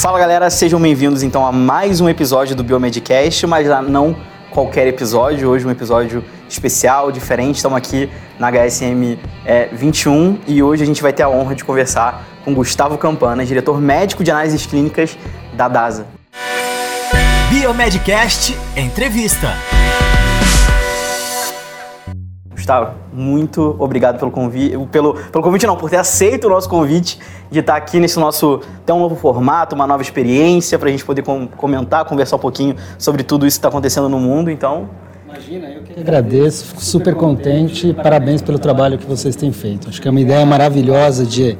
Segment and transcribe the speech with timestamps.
[0.00, 4.16] Fala galera, sejam bem-vindos então a mais um episódio do Biomedcast, mas não
[4.50, 7.56] qualquer episódio, hoje um episódio especial, diferente.
[7.56, 8.08] Estamos aqui
[8.38, 12.54] na HSM é, 21 e hoje a gente vai ter a honra de conversar com
[12.54, 15.18] Gustavo Campana, diretor médico de análises clínicas
[15.52, 16.06] da DASA.
[17.50, 19.48] Biomedcast Entrevista.
[22.70, 27.18] Gustavo, muito obrigado pelo convite, pelo, pelo convite não, por ter aceito o nosso convite
[27.50, 31.04] de estar aqui nesse nosso, até um novo formato, uma nova experiência, para a gente
[31.04, 34.88] poder com, comentar, conversar um pouquinho sobre tudo isso que está acontecendo no mundo, então...
[35.28, 39.88] Imagina, eu que agradeço, fico super contente, parabéns pelo trabalho que vocês têm feito.
[39.88, 41.56] Acho que é uma ideia maravilhosa de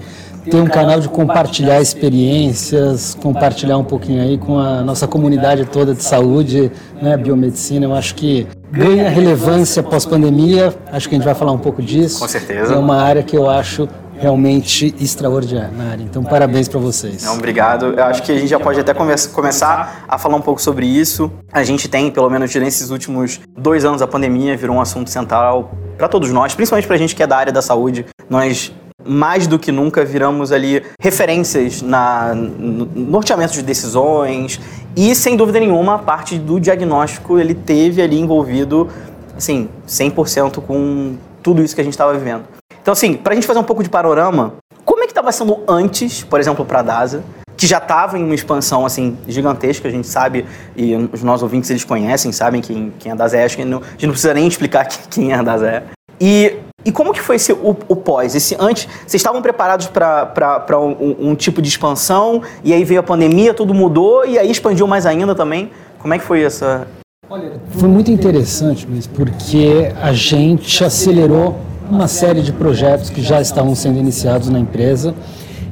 [0.49, 5.95] ter um canal de compartilhar experiências, compartilhar um pouquinho aí com a nossa comunidade toda
[5.95, 7.87] de saúde, né, biomedicina.
[7.87, 10.74] Eu acho que ganha relevância pós-pandemia.
[10.92, 12.20] Acho que a gente vai falar um pouco disso.
[12.20, 12.74] Com certeza.
[12.74, 13.88] É uma área que eu acho
[14.20, 16.02] realmente extraordinária.
[16.02, 17.24] Então, parabéns para vocês.
[17.24, 17.95] Não, obrigado.
[17.96, 20.87] Eu acho que a gente já pode até come começar a falar um pouco sobre
[20.87, 21.32] isso.
[21.51, 25.73] A gente tem, pelo menos nesses últimos dois anos, a pandemia virou um assunto central
[25.96, 28.05] para todos nós, principalmente para a gente que é da área da saúde.
[28.29, 28.73] Nós
[29.04, 34.60] mais do que nunca viramos ali referências na no norteamento de decisões
[34.96, 38.88] e sem dúvida nenhuma a parte do diagnóstico ele teve ali envolvido
[39.37, 42.45] assim 100% com tudo isso que a gente estava vivendo.
[42.82, 45.60] Então assim, para a gente fazer um pouco de panorama, como é que estava sendo
[45.66, 47.23] antes, por exemplo, para a DASA,
[47.56, 51.68] que já estava em uma expansão assim gigantesca, a gente sabe e os nossos ouvintes
[51.71, 54.34] eles conhecem, sabem quem, quem é a DASA é, acho que a gente não precisa
[54.34, 55.82] nem explicar quem é a DASA é.
[56.21, 58.35] E e como que foi esse, o, o pós?
[58.35, 63.03] Esse antes, vocês estavam preparados para um, um, tipo de expansão e aí veio a
[63.03, 65.71] pandemia, tudo mudou e aí expandiu mais ainda também?
[65.99, 66.87] Como é que foi essa?
[67.28, 73.41] Olha, foi muito interessante, Luiz, porque a gente acelerou uma série de projetos que já
[73.41, 75.15] estavam sendo iniciados na empresa.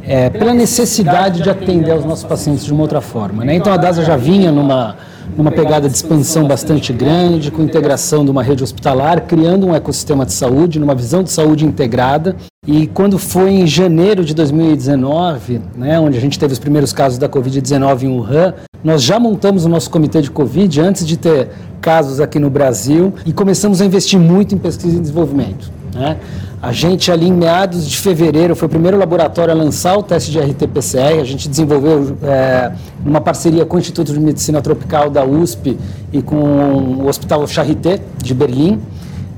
[0.02, 3.44] É, pela necessidade de atender aos nossos pacientes de uma outra forma.
[3.44, 3.54] Né?
[3.54, 4.96] Então a DASA já vinha numa
[5.36, 10.24] numa pegada de expansão bastante grande, com integração de uma rede hospitalar, criando um ecossistema
[10.24, 12.36] de saúde, numa visão de saúde integrada.
[12.66, 17.18] E quando foi em janeiro de 2019, né, onde a gente teve os primeiros casos
[17.18, 21.48] da Covid-19 em Wuhan, nós já montamos o nosso comitê de Covid antes de ter
[21.80, 25.70] casos aqui no Brasil e começamos a investir muito em pesquisa e desenvolvimento.
[25.94, 26.16] Né?
[26.60, 30.32] A gente ali em meados de fevereiro foi o primeiro laboratório a lançar o teste
[30.32, 31.20] de RT-PCR.
[31.20, 32.72] A gente desenvolveu é,
[33.04, 35.78] uma parceria com o Instituto de Medicina Tropical da USP
[36.12, 38.80] e com o Hospital Charité de Berlim.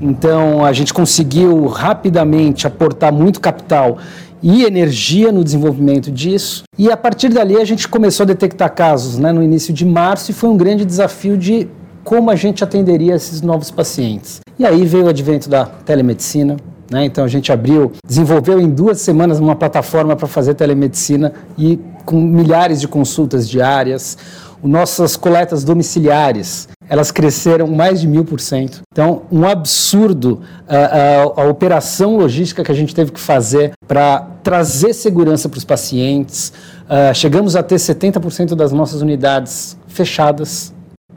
[0.01, 3.99] Então a gente conseguiu rapidamente aportar muito capital
[4.41, 6.63] e energia no desenvolvimento disso.
[6.75, 10.31] E a partir dali a gente começou a detectar casos né, no início de março
[10.31, 11.67] e foi um grande desafio de
[12.03, 14.41] como a gente atenderia esses novos pacientes.
[14.57, 16.57] E aí veio o advento da telemedicina,
[16.91, 17.05] né?
[17.05, 22.19] Então a gente abriu, desenvolveu em duas semanas uma plataforma para fazer telemedicina e com
[22.19, 24.17] milhares de consultas diárias.
[24.61, 28.81] Nossas coletas domiciliares, elas cresceram mais de mil por cento.
[28.91, 34.19] Então, um absurdo a, a, a, operação logística que a gente teve que fazer para
[34.43, 36.53] trazer segurança para os pacientes.
[36.83, 40.71] Uh, chegamos a ter 70% das nossas unidades fechadas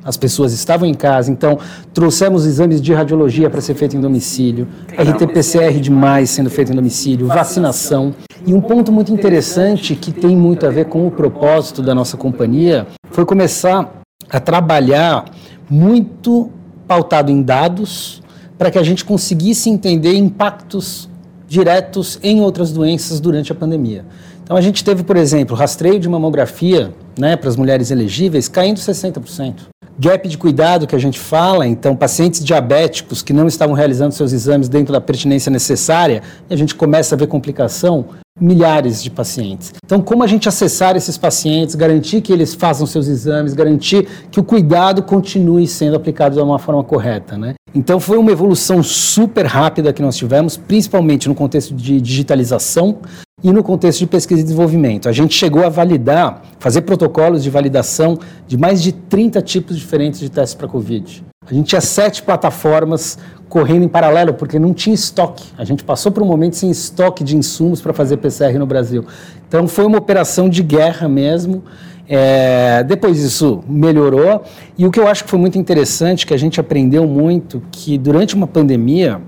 [0.05, 1.59] as pessoas estavam em casa, então
[1.93, 7.27] trouxemos exames de radiologia para ser feito em domicílio, RT-PCR demais sendo feito em domicílio,
[7.27, 8.15] vacinação.
[8.47, 12.17] E um ponto muito interessante que tem muito a ver com o propósito da nossa
[12.17, 15.25] companhia foi começar a trabalhar
[15.71, 16.51] muito
[16.87, 18.23] pautado em dados
[18.59, 21.09] para que a gente conseguisse entender impactos
[21.49, 24.05] diretos em outras doenças durante a pandemia.
[24.43, 28.79] Então a gente teve, por exemplo, rastreio de mamografia né, para as mulheres elegíveis caindo
[28.79, 29.74] 60%.
[29.97, 34.33] Gap de cuidado que a gente fala, então, pacientes diabéticos que não estavam realizando seus
[34.33, 38.07] exames dentro da pertinência necessária, a gente começa a ver complicação,
[38.41, 39.73] milhares de pacientes.
[39.85, 44.41] Então, como a gente acessar esses pacientes, garantir que eles façam seus exames, garantir que
[44.41, 47.55] o cuidado continue sendo aplicado de uma forma correta, né?
[47.73, 52.99] Então, foi uma evolução super rápida que nós tivemos, principalmente no contexto de digitalização,
[53.45, 55.07] e no contexto de pesquisa e desenvolvimento.
[55.07, 58.19] A gente chegou a validar, fazer protocolos de validação
[58.49, 61.23] de mais de 30 tipos diferentes de testes para Covid.
[61.47, 65.45] A gente tinha sete plataformas correndo em paralelo, porque não tinha estoque.
[65.59, 69.05] A gente passou por um momento sem estoque de insumos para fazer PCR no Brasil.
[69.47, 71.63] Então foi uma operação de guerra mesmo.
[72.09, 74.43] É, depois isso melhorou.
[74.79, 77.99] E o que eu acho que foi muito interessante, que a gente aprendeu muito, que
[77.99, 79.21] durante uma pandemia,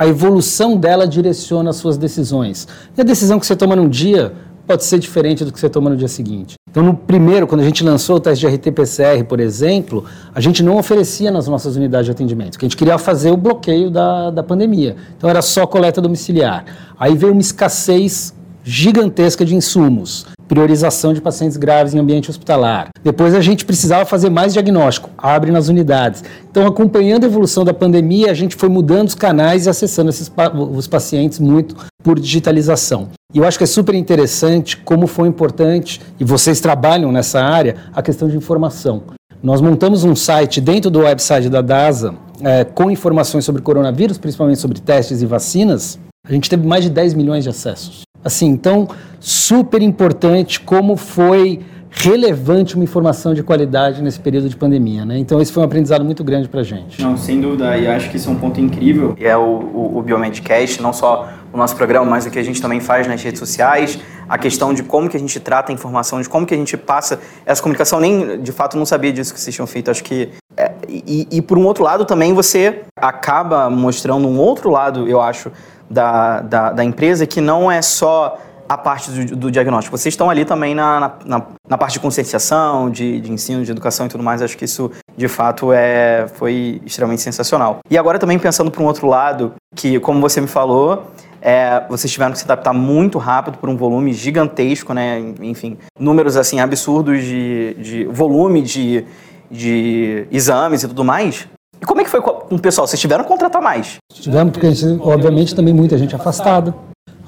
[0.00, 2.66] a evolução dela direciona as suas decisões.
[2.96, 4.32] E a decisão que você toma num dia
[4.66, 6.54] pode ser diferente do que você toma no dia seguinte.
[6.70, 10.62] Então, no primeiro, quando a gente lançou o teste de RT-PCR, por exemplo, a gente
[10.62, 14.30] não oferecia nas nossas unidades de atendimento, porque a gente queria fazer o bloqueio da,
[14.30, 14.96] da pandemia.
[15.18, 16.64] Então, era só coleta domiciliar.
[16.98, 18.32] Aí veio uma escassez
[18.64, 20.24] gigantesca de insumos.
[20.50, 22.88] Priorização de pacientes graves em ambiente hospitalar.
[23.04, 26.24] Depois a gente precisava fazer mais diagnóstico, abre nas unidades.
[26.50, 30.28] Então, acompanhando a evolução da pandemia, a gente foi mudando os canais e acessando esses,
[30.72, 33.10] os pacientes muito por digitalização.
[33.32, 37.76] E eu acho que é super interessante como foi importante, e vocês trabalham nessa área,
[37.94, 39.04] a questão de informação.
[39.40, 44.58] Nós montamos um site dentro do website da DASA é, com informações sobre coronavírus, principalmente
[44.58, 45.96] sobre testes e vacinas.
[46.26, 48.02] A gente teve mais de 10 milhões de acessos.
[48.24, 48.88] Assim, então,
[49.18, 55.18] super importante como foi relevante uma informação de qualidade nesse período de pandemia, né?
[55.18, 57.02] Então esse foi um aprendizado muito grande para gente.
[57.02, 59.16] Não, sem dúvida, e acho que isso é um ponto incrível.
[59.18, 62.44] E é o, o, o Biomedcast, não só o nosso programa, mas o que a
[62.44, 65.74] gente também faz nas redes sociais, a questão de como que a gente trata a
[65.74, 67.98] informação, de como que a gente passa essa comunicação.
[67.98, 69.90] Nem, de fato, não sabia disso que vocês tinham feito.
[69.90, 70.28] Acho que...
[70.56, 75.20] É, e, e, por um outro lado, também você acaba mostrando um outro lado, eu
[75.20, 75.50] acho,
[75.90, 78.38] da, da, da empresa, que não é só
[78.68, 79.98] a parte do, do, diagnóstico.
[79.98, 84.06] Vocês estão ali também na, na, na parte de conscientização, de, de, ensino, de educação
[84.06, 84.40] e tudo mais.
[84.40, 87.80] Acho que isso, de fato, é, foi extremamente sensacional.
[87.90, 91.10] E agora também pensando para um outro lado, que, como você me falou,
[91.42, 95.18] é, vocês tiveram que se adaptar muito rápido por um volume gigantesco, né?
[95.40, 99.04] Enfim, números assim absurdos de, de volume de,
[99.50, 101.48] de exames e tudo mais.
[101.80, 102.86] E como é que foi com o pessoal?
[102.86, 103.96] Vocês tiveram que contratar mais?
[104.12, 104.68] Tivemos, porque,
[105.00, 106.74] obviamente, também muita gente afastada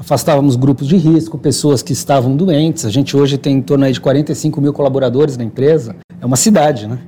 [0.02, 2.84] afastávamos grupos de risco, pessoas que estavam doentes.
[2.84, 5.94] A gente hoje tem em torno de 45 mil colaboradores na empresa.
[6.20, 6.98] É uma cidade, né?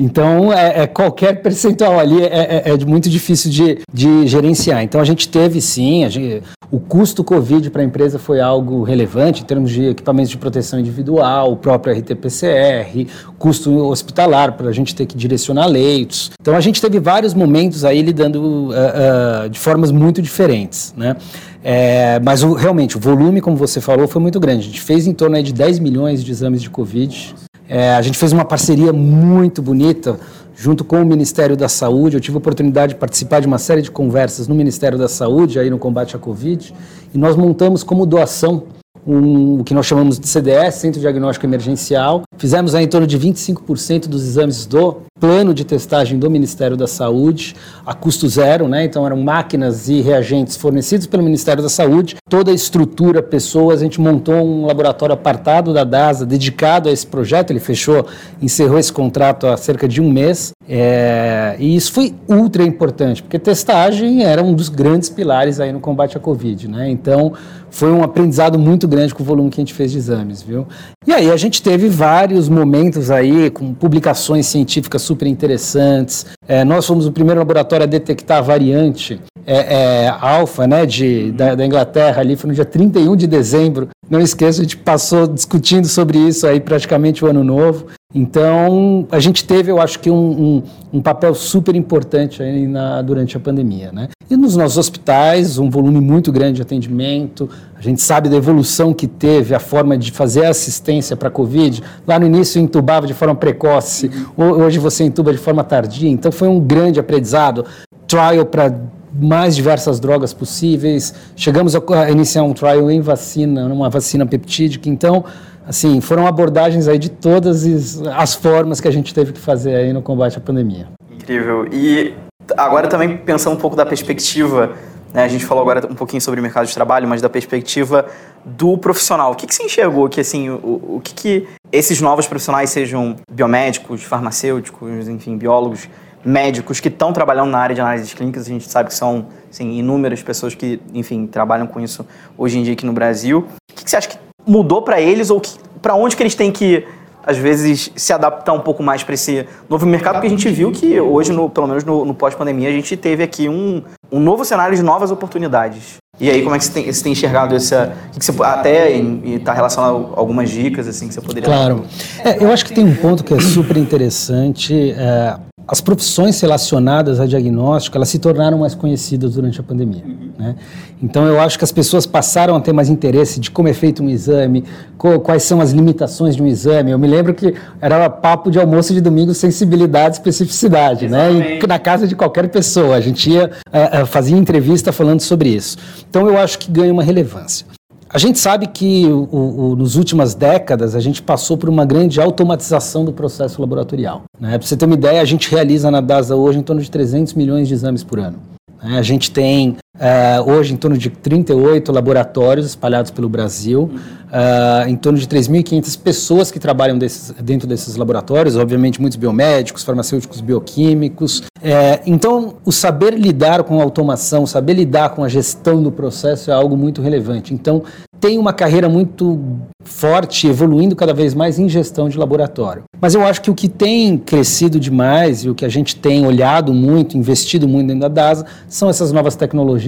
[0.00, 4.82] Então, é, é, qualquer percentual ali é, é, é muito difícil de, de, gerenciar.
[4.82, 9.42] Então, a gente teve sim, gente, o custo Covid para a empresa foi algo relevante
[9.42, 13.08] em termos de equipamentos de proteção individual, o próprio RT-PCR,
[13.38, 16.30] custo hospitalar para a gente ter que direcionar leitos.
[16.40, 21.14] Então, a gente teve vários momentos aí lidando uh, uh, de formas muito diferentes, né?
[21.62, 24.60] É, mas o, realmente, o volume, como você falou, foi muito grande.
[24.60, 27.34] A gente fez em torno de 10 milhões de exames de Covid
[27.70, 30.18] é, a gente fez uma parceria muito bonita
[30.56, 32.16] junto com o Ministério da Saúde.
[32.16, 35.56] Eu tive a oportunidade de participar de uma série de conversas no Ministério da Saúde,
[35.56, 36.74] aí no combate à Covid,
[37.14, 38.64] e nós montamos como doação
[39.06, 42.22] um, o que nós chamamos de CDS, Centro Diagnóstico Emergencial.
[42.36, 46.86] Fizemos aí em torno de 25% dos exames do plano de testagem do Ministério da
[46.86, 48.84] Saúde, a custo zero, né?
[48.84, 53.84] Então eram máquinas e reagentes fornecidos pelo Ministério da Saúde, toda a estrutura, pessoas, a
[53.84, 58.06] gente montou um laboratório apartado da DASA, dedicado a esse projeto, ele fechou,
[58.40, 63.38] encerrou esse contrato há cerca de um mês, é, e isso foi ultra importante, porque
[63.38, 66.88] testagem era um dos grandes pilares aí no combate à Covid, né?
[66.88, 67.32] Então,
[67.70, 70.66] foi um aprendizado muito grande com o volume que a gente fez de exames, viu?
[71.06, 76.26] E aí a gente teve vários momentos aí com publicações científicas super interessantes.
[76.46, 81.32] É, nós fomos o primeiro laboratório a detectar a variante é, é, alfa, né, de,
[81.32, 83.88] da, da, Inglaterra ali, foi no dia 31 de dezembro.
[84.08, 87.86] Não esqueça, a gente passou discutindo sobre isso aí praticamente o ano novo.
[88.12, 90.62] Então, a gente teve, eu acho que, um, um,
[90.94, 93.92] um papel super importante aí na, durante a pandemia.
[93.92, 94.08] Né?
[94.28, 98.92] E nos nossos hospitais, um volume muito grande de atendimento, a gente sabe da evolução
[98.92, 101.82] que teve, a forma de fazer assistência para a Covid.
[102.04, 106.48] Lá no início intubava de forma precoce, hoje você intuba de forma tardia, então foi
[106.48, 107.64] um grande aprendizado.
[108.08, 108.74] Trial para
[109.12, 111.14] mais diversas drogas possíveis.
[111.36, 114.88] Chegamos a iniciar um trial em vacina, uma vacina peptídica.
[114.88, 115.24] Então,
[115.70, 119.92] assim, foram abordagens aí de todas as formas que a gente teve que fazer aí
[119.92, 120.88] no combate à pandemia.
[121.12, 121.68] Incrível.
[121.72, 122.12] E
[122.56, 124.72] agora também pensando um pouco da perspectiva,
[125.14, 128.06] né, a gente falou agora um pouquinho sobre o mercado de trabalho, mas da perspectiva
[128.44, 129.30] do profissional.
[129.30, 133.14] O que, que você enxergou que, assim, o, o que, que esses novos profissionais, sejam
[133.30, 135.88] biomédicos, farmacêuticos, enfim, biólogos,
[136.24, 139.78] médicos que estão trabalhando na área de análises clínicas, a gente sabe que são assim,
[139.78, 142.04] inúmeras pessoas que, enfim, trabalham com isso
[142.36, 143.46] hoje em dia aqui no Brasil.
[143.70, 145.40] O que, que você acha que mudou para eles ou
[145.80, 146.84] para onde que eles têm que
[147.24, 150.72] às vezes se adaptar um pouco mais para esse novo mercado, porque a gente viu
[150.72, 154.44] que hoje, no, pelo menos no, no pós-pandemia, a gente teve aqui um, um novo
[154.44, 155.98] cenário de novas oportunidades.
[156.18, 157.94] E aí, como é que você tem, você tem enxergado essa.
[158.12, 161.84] Que você, até está relacionado a algumas dicas assim, que você poderia Claro.
[162.24, 164.92] É, eu acho que tem um ponto que é super interessante.
[164.92, 165.36] É,
[165.70, 170.02] as profissões relacionadas a diagnóstico elas se tornaram mais conhecidas durante a pandemia.
[170.04, 170.30] Uhum.
[170.36, 170.56] Né?
[171.00, 174.02] Então eu acho que as pessoas passaram a ter mais interesse de como é feito
[174.02, 174.64] um exame,
[174.98, 176.90] quais são as limitações de um exame.
[176.90, 181.58] Eu me lembro que era papo de almoço de domingo, sensibilidade, especificidade, né?
[181.62, 185.78] E na casa de qualquer pessoa a gente ia uh, fazia entrevista falando sobre isso.
[186.08, 187.64] Então eu acho que ganha uma relevância.
[188.12, 192.20] A gente sabe que o, o, nos últimas décadas a gente passou por uma grande
[192.20, 194.24] automatização do processo laboratorial.
[194.38, 194.58] Né?
[194.58, 197.34] Para você ter uma ideia, a gente realiza na DASA hoje em torno de 300
[197.34, 198.38] milhões de exames por ano.
[198.82, 198.98] Né?
[198.98, 203.90] A gente tem Uh, hoje, em torno de 38 laboratórios espalhados pelo Brasil,
[204.30, 209.82] uh, em torno de 3.500 pessoas que trabalham desses, dentro desses laboratórios, obviamente muitos biomédicos,
[209.82, 211.40] farmacêuticos, bioquímicos.
[211.40, 216.52] Uh, então, o saber lidar com a automação, saber lidar com a gestão do processo
[216.52, 217.52] é algo muito relevante.
[217.52, 217.82] Então,
[218.20, 219.40] tem uma carreira muito
[219.82, 222.84] forte, evoluindo cada vez mais em gestão de laboratório.
[223.00, 226.26] Mas eu acho que o que tem crescido demais e o que a gente tem
[226.26, 229.79] olhado muito, investido muito dentro da DASA, são essas novas tecnologias,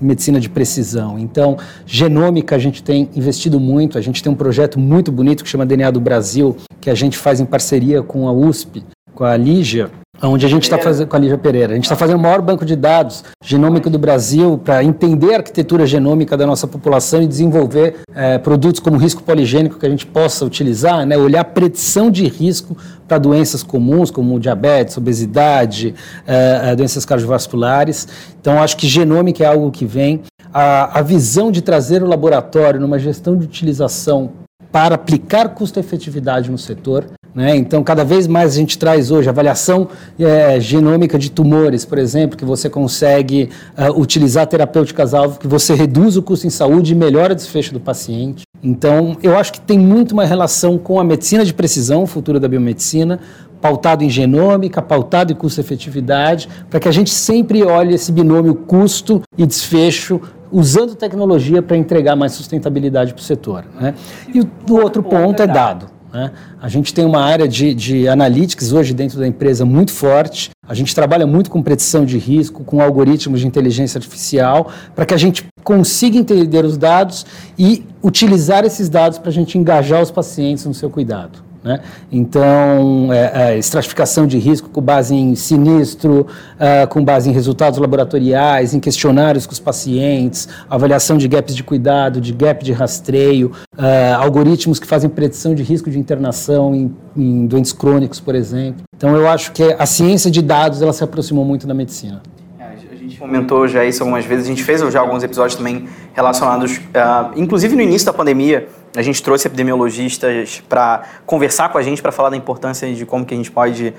[0.00, 1.18] medicina de precisão.
[1.18, 5.48] Então, genômica a gente tem investido muito, a gente tem um projeto muito bonito que
[5.48, 8.82] chama DNA do Brasil, que a gente faz em parceria com a USP,
[9.14, 9.90] com a Lígia,
[10.28, 11.72] onde a gente está fazendo com a Lívia Pereira.
[11.72, 15.38] A gente está fazendo o maior banco de dados genômico do Brasil para entender a
[15.38, 20.06] arquitetura genômica da nossa população e desenvolver é, produtos como risco poligênico que a gente
[20.06, 22.76] possa utilizar, né, olhar a predição de risco
[23.08, 25.94] para doenças comuns como diabetes, obesidade,
[26.26, 28.06] é, é, doenças cardiovasculares.
[28.40, 30.22] Então, acho que genômica é algo que vem.
[30.54, 34.32] A, a visão de trazer o laboratório numa gestão de utilização
[34.70, 37.04] para aplicar custo-efetividade no setor.
[37.34, 37.56] Né?
[37.56, 42.36] Então, cada vez mais a gente traz hoje avaliação é, genômica de tumores, por exemplo,
[42.36, 47.32] que você consegue uh, utilizar terapêuticas-alvo, que você reduz o custo em saúde e melhora
[47.32, 48.44] o desfecho do paciente.
[48.62, 52.38] Então, eu acho que tem muito uma relação com a medicina de precisão, o futuro
[52.38, 53.18] da biomedicina,
[53.60, 59.22] pautado em genômica, pautado em custo-efetividade, para que a gente sempre olhe esse binômio custo
[59.38, 60.20] e desfecho
[60.50, 63.64] usando tecnologia para entregar mais sustentabilidade para o setor.
[63.80, 63.94] Né?
[64.34, 65.86] E o, o outro ponto é dado.
[66.12, 66.30] Né?
[66.60, 70.50] A gente tem uma área de, de analytics hoje dentro da empresa muito forte.
[70.68, 75.14] A gente trabalha muito com predição de risco, com algoritmos de inteligência artificial, para que
[75.14, 77.24] a gente consiga entender os dados
[77.58, 81.51] e utilizar esses dados para a gente engajar os pacientes no seu cuidado.
[81.64, 81.80] Né?
[82.10, 86.26] Então, é, é, estratificação de risco com base em sinistro,
[86.58, 91.62] é, com base em resultados laboratoriais, em questionários com os pacientes, avaliação de gaps de
[91.62, 96.92] cuidado, de gap de rastreio, é, algoritmos que fazem predição de risco de internação em,
[97.16, 98.82] em, doentes crônicos, por exemplo.
[98.96, 102.22] Então, eu acho que a ciência de dados ela se aproximou muito da medicina
[102.58, 105.88] é, A gente comentou já isso algumas vezes, a gente fez já alguns episódios também
[106.12, 111.82] relacionados, uh, inclusive no início da pandemia, a gente trouxe epidemiologistas para conversar com a
[111.82, 113.94] gente, para falar da importância de como que a gente pode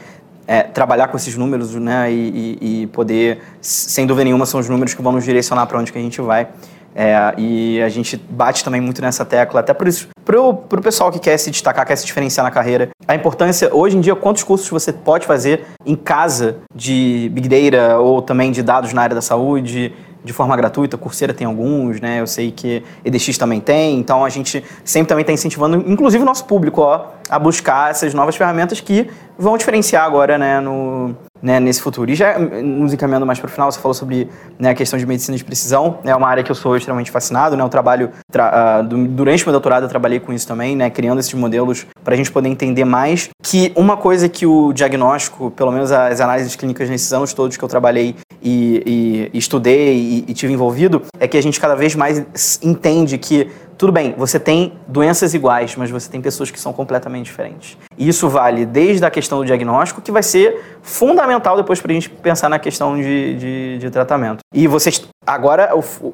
[0.47, 4.69] é, trabalhar com esses números né, e, e, e, poder, sem dúvida nenhuma, são os
[4.69, 6.47] números que vão nos direcionar para onde que a gente vai.
[6.95, 11.11] É, e a gente bate também muito nessa tecla, até por isso, para o pessoal
[11.11, 14.43] que quer se destacar, quer se diferenciar na carreira, a importância, hoje em dia, quantos
[14.43, 19.15] cursos você pode fazer em casa de Big Data ou também de dados na área
[19.15, 19.91] da saúde,
[20.23, 22.21] de forma gratuita, Coursera tem alguns, né?
[22.21, 26.25] Eu sei que EDX também tem, então a gente sempre também está incentivando, inclusive o
[26.25, 31.59] nosso público, ó, a buscar essas novas ferramentas que vão diferenciar agora, né, no, né,
[31.59, 32.09] nesse futuro.
[32.09, 35.05] E já nos encaminhando mais para o final, você falou sobre né, a questão de
[35.05, 38.11] medicina de precisão, é né, uma área que eu sou extremamente fascinado, né, eu trabalho,
[38.31, 41.85] tra uh, durante o meu doutorado eu trabalhei com isso também, né, criando esses modelos
[42.01, 46.21] para a gente poder entender mais que uma coisa que o diagnóstico, pelo menos as
[46.21, 51.01] análises clínicas nesses anos todos que eu trabalhei e, e estudei e, e tive envolvido,
[51.19, 55.75] é que a gente cada vez mais entende que tudo bem, você tem doenças iguais,
[55.75, 57.77] mas você tem pessoas que são completamente diferentes.
[57.97, 61.93] E isso vale desde a questão do diagnóstico, que vai ser fundamental depois para a
[61.93, 64.39] gente pensar na questão de, de, de, tratamento.
[64.53, 65.71] E vocês, agora,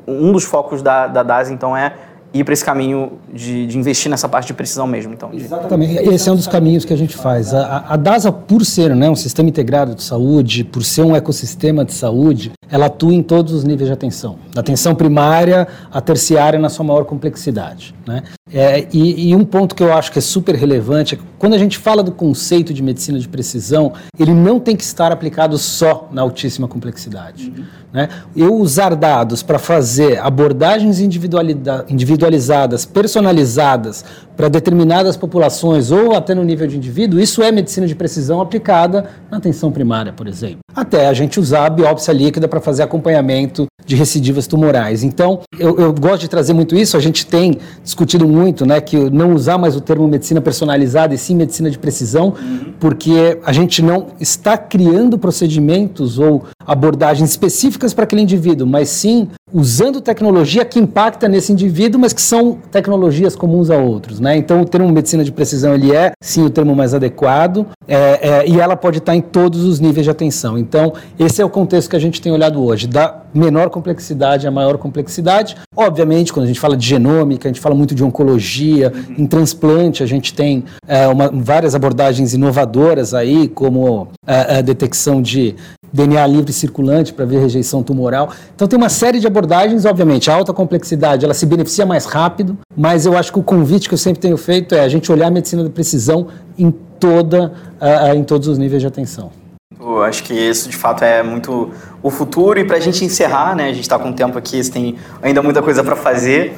[0.08, 1.94] um dos focos da, da DAS, então, é
[2.34, 5.14] ir para esse caminho de, de, investir nessa parte de precisão mesmo.
[5.14, 5.38] Então, de...
[5.38, 5.96] Exatamente.
[6.10, 7.54] Esse é um dos caminhos que a gente faz.
[7.54, 11.84] A, a, DASA, por ser né, um sistema integrado de saúde, por ser um ecossistema
[11.84, 14.38] de saúde, ela atua em todos os níveis de atenção.
[14.54, 17.96] Da atenção primária à terciária na sua maior complexidade.
[18.06, 18.24] Né?
[18.52, 21.54] É, e, e, um ponto que eu acho que é super relevante é que quando
[21.54, 25.58] a gente fala do conceito de medicina de precisão, ele não tem que estar aplicado
[25.58, 27.54] só na altíssima complexidade.
[27.56, 27.64] Uhum.
[27.92, 28.08] Né?
[28.36, 34.06] Eu usar dados para fazer abordagens individualizadas, personalizadas
[34.38, 39.10] para determinadas populações ou até no nível de indivíduo, isso é medicina de precisão aplicada
[39.30, 40.60] na atenção primária, por exemplo.
[40.74, 45.04] Até a gente usar a biópsia líquida para fazer acompanhamento de recidivas tumorais.
[45.04, 46.96] Então, eu, eu, gosto de trazer muito isso.
[46.96, 51.18] A gente tem discutido muito, né, que não usar mais o termo medicina personalizada e
[51.18, 52.74] sim medicina de precisão, uhum.
[52.80, 59.28] porque a gente não está criando procedimentos ou abordagens específicas para aquele indivíduo, mas sim
[59.54, 64.38] usando tecnologia que impacta nesse indivíduo, mas que são tecnologias comuns a outros, né?
[64.38, 68.48] Então, o termo medicina de precisão ele é sim o termo mais adequado é, é,
[68.48, 70.58] e ela pode estar em todos os níveis de atenção.
[70.58, 74.52] Então, esse é o contexto que a gente tem olhado hoje, da menor complexidade à
[74.52, 75.56] maior complexidade.
[75.76, 80.04] Obviamente, quando a gente fala de genômica, a gente fala muito de oncologia, em transplante
[80.04, 85.56] a gente tem é, uma, várias abordagens inovadoras aí, como a, é, a detecção de
[85.92, 88.32] DNA livre circulante para ver rejeição tumoral.
[88.56, 89.39] Então tem uma série de abordagens,
[89.86, 93.88] obviamente, a alta complexidade ela se beneficia mais rápido, mas eu acho que o convite
[93.88, 96.28] que eu sempre tenho feito é a gente olhar a medicina da precisão
[96.58, 99.32] em toda, uh, em todos os níveis de atenção.
[99.80, 101.72] Eu acho que isso de fato é muito
[102.04, 103.66] o futuro e para a gente encerrar, né?
[103.66, 106.56] A gente está com tempo aqui, tem ainda muita coisa para fazer.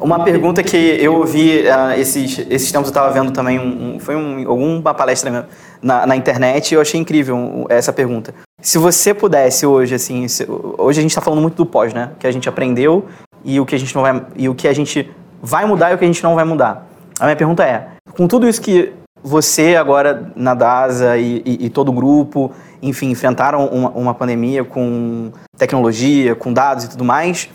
[0.00, 4.00] Uma pergunta que eu ouvi uh, esses, esses tempos, eu estava vendo também, um, um,
[4.00, 5.48] foi um, alguma palestra
[5.82, 8.32] na, na internet e eu achei incrível essa pergunta.
[8.60, 12.10] Se você pudesse hoje, assim, se, hoje a gente está falando muito do pós, né?
[12.14, 13.06] O que a gente aprendeu
[13.44, 15.10] e o que a gente não vai, e o que a gente
[15.40, 16.88] vai mudar e o que a gente não vai mudar.
[17.20, 21.70] A minha pergunta é, com tudo isso que você agora na DASA e, e, e
[21.70, 22.50] todo o grupo,
[22.82, 27.48] enfim, enfrentaram uma, uma pandemia com tecnologia, com dados e tudo mais,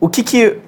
[0.00, 0.58] o que que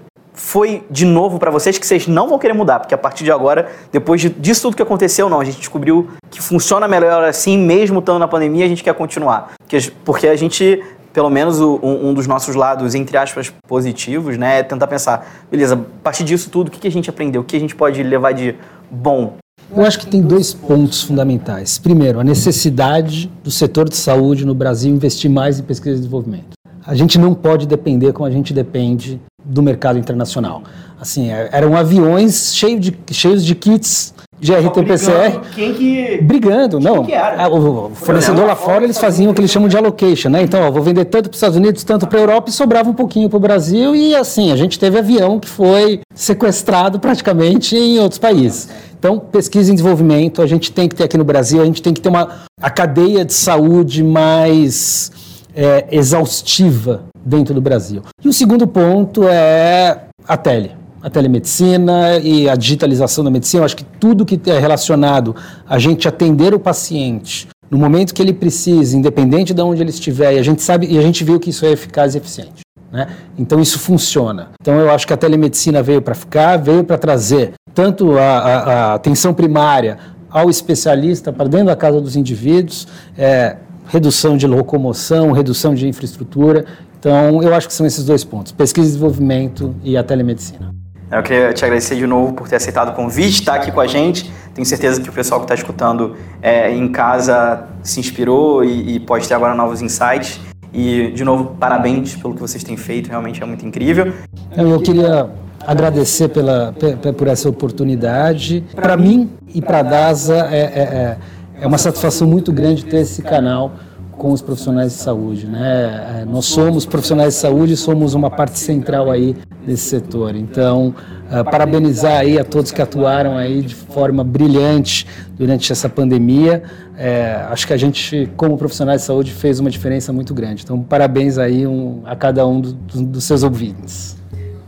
[0.40, 3.30] foi de novo para vocês que vocês não vão querer mudar, porque a partir de
[3.30, 7.58] agora, depois de, disso tudo que aconteceu, não, a gente descobriu que funciona melhor assim,
[7.58, 9.52] mesmo estando na pandemia, a gente quer continuar.
[9.58, 10.82] Porque, porque a gente,
[11.12, 15.44] pelo menos o, um, um, dos nossos lados, entre aspas, positivos, né, é tentar pensar,
[15.50, 17.42] beleza, a partir disso tudo, o que, que a gente aprendeu?
[17.42, 18.56] O que a gente pode levar de
[18.90, 19.34] bom?
[19.72, 21.78] Eu acho que tem dois pontos fundamentais.
[21.78, 26.54] Primeiro, a necessidade do setor de saúde no Brasil investir mais em pesquisa e desenvolvimento.
[26.84, 30.62] A gente não pode depender como a gente depende do mercado internacional.
[31.00, 35.40] Assim, é, eram aviões cheios de, cheios de kits de RT-PCR.
[35.54, 36.18] Quem que...
[36.22, 37.04] Brigando, não.
[37.04, 37.14] Que?
[37.14, 40.42] Ah, o fornecedor lá fora, eles faziam o que eles chamam de allocation, né?
[40.42, 42.88] Então, ó, vou vender tanto para os Estados Unidos, tanto para a Europa e sobrava
[42.88, 43.94] um pouquinho para o Brasil.
[43.94, 48.68] E assim, a gente teve avião que foi sequestrado praticamente em outros países.
[48.98, 51.92] Então, pesquisa e desenvolvimento, a gente tem que ter aqui no Brasil, a gente tem
[51.92, 55.12] que ter uma a cadeia de saúde mais
[55.54, 58.02] é, exaustiva dentro do Brasil.
[58.24, 60.72] E o segundo ponto é a tele.
[61.02, 65.34] A telemedicina e a digitalização da medicina, eu acho que tudo que é relacionado
[65.66, 70.34] a gente atender o paciente no momento que ele precisa, independente de onde ele estiver,
[70.34, 72.62] e a gente sabe e a gente viu que isso é eficaz e eficiente.
[72.90, 73.06] Né?
[73.38, 74.48] Então isso funciona.
[74.60, 78.56] Então eu acho que a telemedicina veio para ficar, veio para trazer tanto a, a,
[78.56, 79.98] a, atenção primária
[80.28, 83.56] ao especialista para dentro da casa dos indivíduos, é,
[83.86, 86.64] redução de locomoção, redução de infraestrutura.
[87.00, 90.74] Então, eu acho que são esses dois pontos: pesquisa e desenvolvimento e a telemedicina.
[91.10, 93.86] Eu queria te agradecer de novo por ter aceitado o convite, estar aqui com a
[93.86, 94.30] gente.
[94.54, 99.00] Tenho certeza que o pessoal que está escutando é, em casa se inspirou e, e
[99.00, 100.38] pode ter agora novos insights.
[100.72, 104.12] E, de novo, parabéns pelo que vocês têm feito, realmente é muito incrível.
[104.56, 105.28] Eu queria
[105.66, 106.72] agradecer pela,
[107.16, 108.64] por essa oportunidade.
[108.72, 111.18] Para mim e para a DASA, é, é, é
[111.60, 113.72] é uma satisfação muito grande ter esse canal
[114.20, 115.46] com os profissionais de saúde.
[115.46, 116.20] Né?
[116.20, 119.34] É, nós somos profissionais de saúde e somos uma parte central aí
[119.66, 120.36] desse setor.
[120.36, 120.94] Então,
[121.30, 125.06] uh, parabenizar aí a todos que atuaram aí de forma brilhante
[125.38, 126.62] durante essa pandemia.
[126.98, 130.64] É, acho que a gente, como profissionais de saúde, fez uma diferença muito grande.
[130.64, 134.18] Então, parabéns aí um, a cada um do, do, dos seus ouvintes.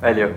[0.01, 0.33] Valeu.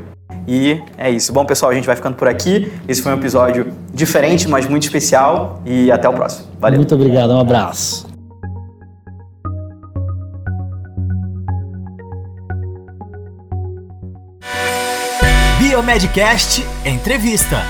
[0.46, 1.32] E é isso.
[1.32, 2.70] Bom, pessoal, a gente vai ficando por aqui.
[2.86, 5.62] Esse foi um episódio diferente, mas muito especial.
[5.66, 6.48] E até o próximo.
[6.60, 6.80] Valeu.
[6.80, 7.32] Muito obrigado.
[7.32, 8.15] Um abraço.
[15.86, 17.64] Biomedcast Entrevista.